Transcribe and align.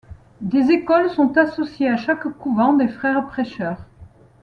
Des 0.41 0.71
écoles 0.71 1.11
sont 1.11 1.37
associées 1.37 1.87
à 1.87 1.95
chaque 1.95 2.27
couvent 2.39 2.73
des 2.73 2.87
Frères 2.87 3.27
prêcheurs. 3.27 3.85